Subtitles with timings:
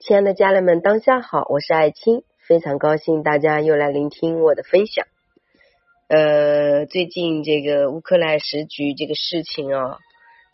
[0.00, 5.06] 亲爱的家人们，当下好，我是爱青，非常高兴大家又来聆听我的分享。
[6.08, 9.98] 呃，最近这个乌克兰时局这个事情哦，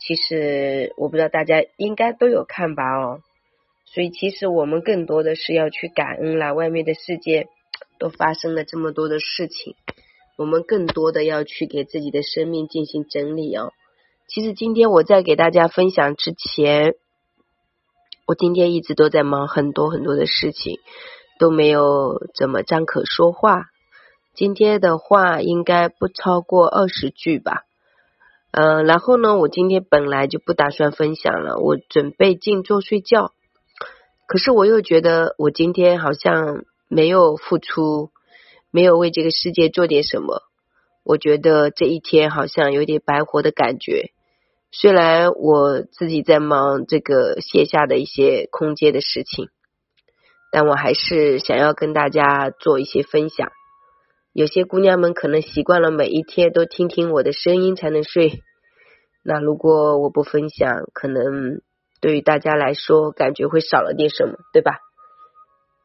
[0.01, 3.21] 其实我不知道大家应该都有看吧哦，
[3.85, 7.47] 所以其实我们更多的是要去感恩了，外面的世界
[8.01, 9.77] 都发生了这么多的事情，
[10.37, 13.73] 我们更多的要去给自己的生命进行整理哦。
[14.27, 16.97] 其实今天我在给大家分享之前。
[18.27, 20.81] 我今天一直都在忙很多很多的事情，
[21.39, 23.67] 都没有怎么张口说话。
[24.35, 27.63] 今天的话应该不超过二十句吧。
[28.51, 33.31] 嗯，然后呢，我今天本来就不打算分享了，我准备静坐睡觉。
[34.27, 38.11] 可是我又觉得我今天好像没有付出，
[38.73, 40.43] 没有为这个世界做点什么。
[41.05, 44.11] 我觉得这一天好像有点白活的感觉。
[44.79, 49.49] 虽然我自己在忙这个线下的一些空间的事情，
[50.53, 53.51] 但我还是想要跟大家做一些分享。
[54.35, 58.43] 有些姑娘们可能习惯了每一天都听听我的声音才能睡，
[59.25, 61.63] 那如果我不分享，可能
[62.03, 64.81] 对于大家来说感觉会少了点什么，对吧？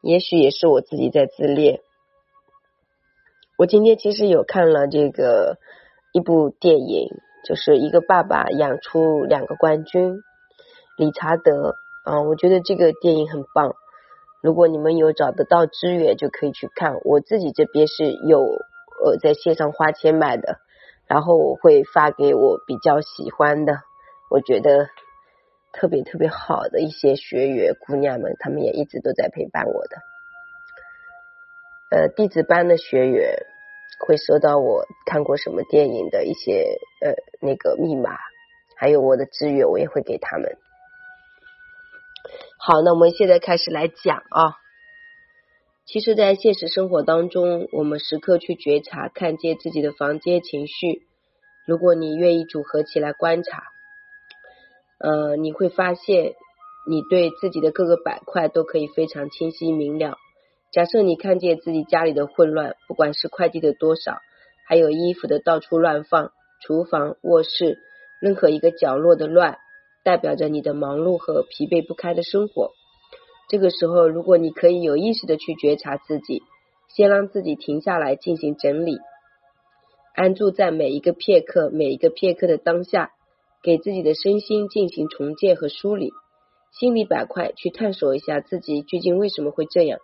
[0.02, 1.80] 也许也是我自己在自恋。
[3.56, 5.56] 我今天其实有看了这个
[6.12, 7.08] 一部电影。
[7.44, 10.22] 就是一个爸爸养出两个冠军，
[10.96, 13.74] 理查德啊，我觉得这个电影很棒。
[14.40, 17.00] 如果你们有找得到资源，就可以去看。
[17.04, 18.40] 我自己这边是有
[19.04, 20.58] 呃在线上花钱买的，
[21.06, 23.80] 然后我会发给我比较喜欢的，
[24.30, 24.88] 我觉得
[25.72, 29.96] 特别特别好的一些学员姑娘们，他们也一直都在陪伴我的。
[31.90, 33.46] 呃，弟子班的学员。
[34.04, 38.18] 会收到我看过什么电影的一些呃那个密码，
[38.76, 40.58] 还有我的资源，我也会给他们。
[42.58, 44.58] 好，那我们现在开始来讲啊。
[45.84, 51.02] 其实，在现实生活当中，我们时刻去觉察、看见自己的房间情绪。
[51.66, 53.64] 如果你愿意组合起来观察，
[54.98, 56.34] 呃，你会发现
[56.88, 60.16] 你对自己的各个板块都可以非常清晰明了。
[60.72, 64.20] 假设你看见自己家里的混乱，不管是快递的多少，
[64.66, 67.78] 还有衣服的到处乱放，厨房、卧室
[68.22, 69.58] 任何一个角落的乱，
[70.02, 72.70] 代表着你的忙碌和疲惫不堪的生活。
[73.50, 76.42] 这个时候，如果你可以有意识的去觉察自己，
[76.88, 78.98] 先让自己停下来进行整理，
[80.14, 83.10] 安住在每一个片刻、每一个片刻的当下，
[83.62, 86.12] 给自己的身心进行重建和梳理，
[86.72, 90.00] 心理板块去探索一下自己究竟为什么会这样。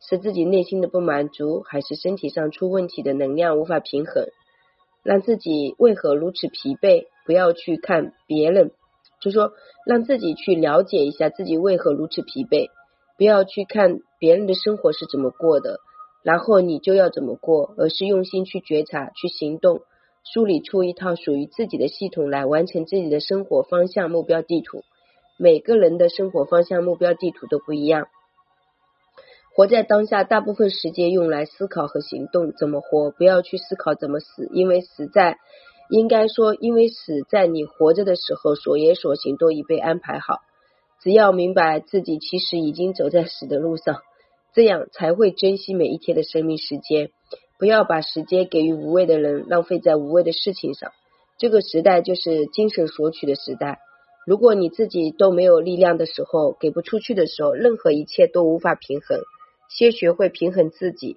[0.00, 4.26] 是自己内心的不满足，还是身体上出问题的能量无法平衡，
[5.02, 7.06] 让自己为何如此疲惫？
[7.26, 8.72] 不要去看别人，
[9.20, 9.52] 就说
[9.86, 12.70] 让自己去了解一下自己为何如此疲惫。
[13.16, 15.78] 不要去看别人的生活是怎么过的，
[16.22, 19.82] 然后你就要怎么过，而是用心去觉察、去行动，
[20.24, 24.82] 梳理出一套属于自己的系统来完成自己的生活方向目标地图。
[25.38, 28.08] 每个人的生活方向目标地图都不一样。
[29.60, 33.10] 活在当下，大部分时间用来思考和行动，怎么活？
[33.10, 35.36] 不要去思考怎么死，因为死在，
[35.90, 40.38] 应该说，因为死在你活着的时候，所言所行都已被安排好。
[41.02, 43.98] 只要明白自己其实已经走在死的路上，
[44.54, 47.10] 这样才会珍惜每一天的生命时间。
[47.58, 50.90] 不要把时间给予无谓的人，浪费在无谓的事情上。
[51.36, 53.78] 这个时代就是精神索取的时代。
[54.26, 59.20] 如果你自己都没有力量的时候，给不出去的时候，任何一切都无法平衡。
[59.70, 61.16] 先学会平衡自己，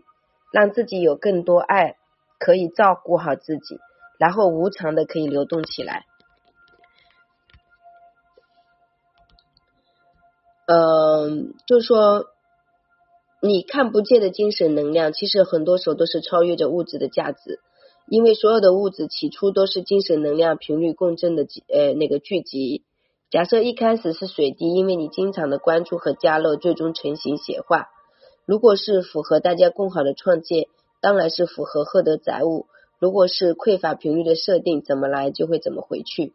[0.54, 1.98] 让自己有更多爱，
[2.40, 3.80] 可以照顾好自己，
[4.18, 6.06] 然后无偿的可以流动起来。
[10.66, 12.28] 嗯，就说，
[13.42, 17.60] 你看不见的精神能量，其实很多时候都是超越着物质的价值，
[18.08, 22.86] 因为所有的物质起初都是精神能量频率共振的呃那个聚集。
[23.30, 27.90] 假设一开始是水滴，因为你经常的关注和加热，最终成型显化。
[28.46, 30.68] 如果是符合大家共好的创建，
[31.02, 32.66] 当然是符合获得载物；
[33.00, 36.34] 如果是匮乏频率的设定，怎么来就会怎么回去。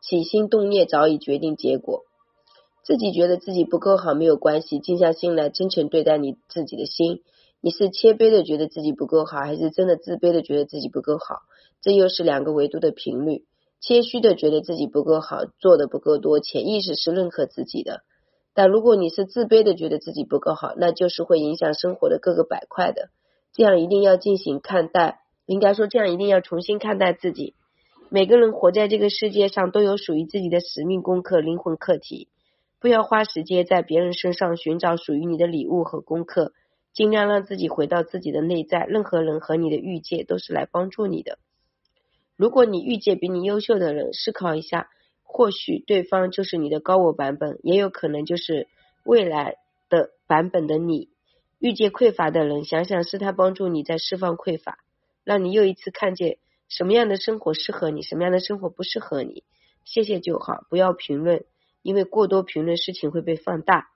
[0.00, 2.04] 起心动念早已决定结果。
[2.84, 7.22] 自己觉得自己不够好没有关系，静下心来，真诚对待你自己的心。
[7.60, 11.42] 你是谦卑的觉得自己不够好，还是真的自卑的觉得自己不够好？
[11.80, 13.44] 这又是两个维度的频率。
[13.80, 18.02] 谦虚的觉得自己不够好，做的不够多，潜意识是认可自己的。
[18.54, 23.08] 但如果你是自卑的，觉得自己不够好，那就是会影响生活的各个板块的。
[23.52, 27.54] 这样一定要进行看待，应该说这样一定要重新看待自己。
[28.08, 32.28] 每个人活在这个世界上都有属于自己的使命功课、灵魂课题。
[32.78, 36.52] 不要花时间在别人身上寻找属于你的礼物和功课，
[36.92, 38.84] 尽量让自己回到自己的内在。
[38.84, 41.38] 任何人和你的遇见都是来帮助你的。
[42.36, 44.88] 如果你遇见比你优秀的人，思考一下，
[45.34, 48.68] 或许对方就是你的高我版本，也有可能就是
[49.02, 49.56] 未来
[49.88, 51.08] 的版本的你。
[51.58, 54.78] 遇见匮乏的人，想想是他帮助你在释放匮乏，
[55.24, 56.36] 让你又一次看见
[56.68, 59.42] 什么样的生活适合你，什么样的生活不适合你。
[59.86, 61.46] 谢谢就好，不要评论，
[61.80, 63.88] 因为过多评论事情会被放大，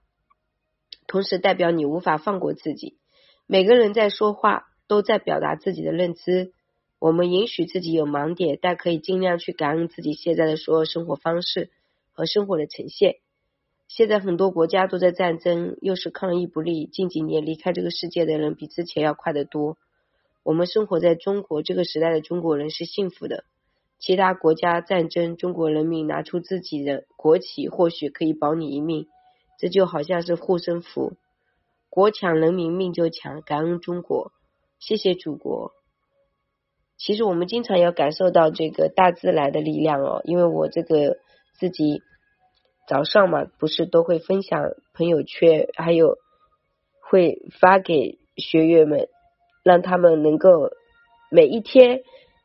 [1.07, 2.97] 同时代表你无法放过自己。
[3.47, 6.53] 每个人在说话都在表达自己的认知，
[6.99, 11.71] 我们允许自己有盲点，但可以尽量去感恩自己现在的所有生活方式
[12.13, 13.17] 和生活的呈现。
[13.89, 16.87] 现在很多国家都在战争，又是抗疫不利。
[16.87, 19.77] 近几年离开这个世界的人比之前要快得多。
[20.43, 23.45] 我们生活在中国这个时代的中国人是幸福的。
[23.99, 29.07] 其他国家战争，中国人民拿出自己的国旗，或许可以保你一命。
[29.59, 31.15] 这就好像是护身符。
[31.89, 34.33] 国强人民命就强，感恩中国，
[34.79, 35.73] 谢谢祖国。
[36.99, 41.19] 其实我们经常要感受到这个大自然的力量哦，因为我这个
[41.59, 42.03] 自己。
[42.89, 44.63] 早上嘛，不是都会分享
[44.95, 46.19] 朋友圈，还有
[47.01, 49.09] 会发给学员们，
[49.65, 50.71] 让他们能够
[51.29, 52.03] 每一天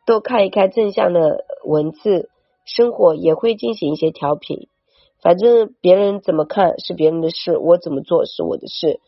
[0.07, 2.31] 都看一看正向的文字，
[2.65, 4.67] 生活也会进行一些调频。
[5.21, 8.99] 反正别人怎么看是别人的事，我怎么做是我的事。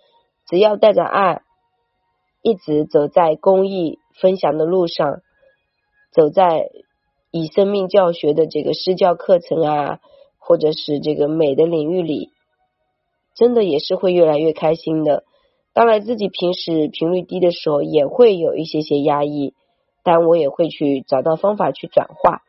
[0.48, 1.42] 只要带着爱，
[2.44, 5.24] 一直走在公益分享的路上，
[6.14, 6.70] 走在
[7.32, 10.00] 以生命教学的这个私教课程啊。
[10.46, 12.30] 或者是这个美的领域里，
[13.34, 15.24] 真的也是会越来越开心的。
[15.72, 19.54] 当然，自己平时频率低的时候，也会有一些些压抑，
[20.04, 22.42] 但我也会去找到方法去转化。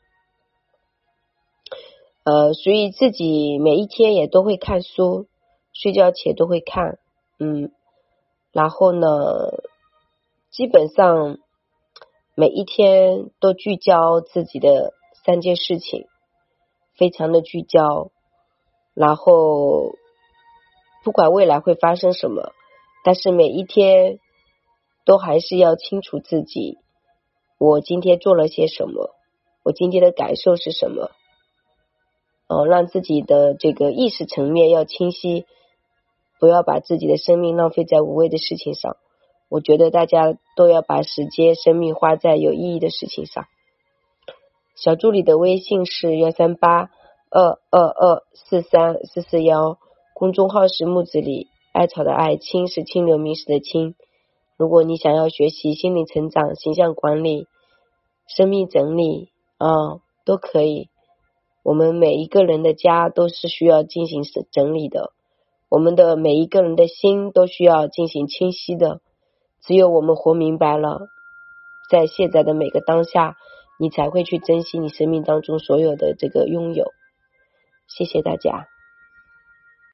[2.25, 5.29] 呃，所以自己每一天也都会看书，
[5.73, 6.99] 睡觉前都会看，
[7.39, 7.71] 嗯，
[8.51, 9.07] 然后呢，
[10.51, 11.39] 基本上
[12.35, 14.93] 每一天都聚焦自己的
[15.25, 16.07] 三件事情。
[16.97, 18.13] 非常的聚焦，
[18.95, 19.97] 然后
[21.03, 22.53] 不管未来会发生什么，
[23.03, 24.21] 但是每一天
[25.05, 26.79] 都还是要清楚自己，
[27.59, 29.11] 我今天做了些什么，
[29.65, 31.11] 我今天的感受是什么，
[32.47, 35.47] 哦，让自己的这个意识层面要清晰，
[36.39, 38.97] 不要把自己的生命浪费在无谓的事情上。
[39.49, 43.47] 我觉得大家都要把时间、生命花在有意义的事情上。
[44.75, 46.91] 小助理的微信是幺三八
[47.31, 49.79] 二二二四三四四幺，
[50.15, 53.95] 公众号是木子李艾草的艾，青是清流明史的清。
[54.57, 57.47] 如果你想要学习心理成长、形象管理、
[58.27, 60.89] 生命整理啊，都可以。
[61.63, 65.13] 我们每一个人的家都是需要进行整理的，
[65.69, 69.01] 我们的每一个人的心都需要进行清晰的。
[69.67, 71.09] 只有我们活明白了，
[71.91, 73.37] 在现在的每个当下。
[73.77, 76.93] 你才会去珍惜你生命当中所有的这个拥有。
[77.89, 78.69] 谢谢大家。